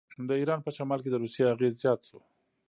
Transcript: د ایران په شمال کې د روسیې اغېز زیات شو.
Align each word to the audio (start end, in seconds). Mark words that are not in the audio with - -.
د 0.27 0.29
ایران 0.39 0.59
په 0.63 0.71
شمال 0.77 0.99
کې 1.01 1.09
د 1.11 1.15
روسیې 1.23 1.51
اغېز 1.53 1.73
زیات 1.81 1.99
شو. 2.07 2.19